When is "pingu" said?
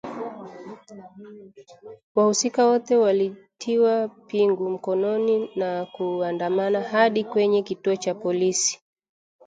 4.07-4.69